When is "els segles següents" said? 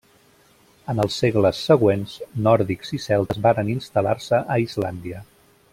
1.03-2.15